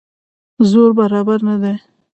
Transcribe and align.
زور 0.71 0.91
برابر 0.99 1.39
نه 1.47 1.55
دی. 1.61 1.75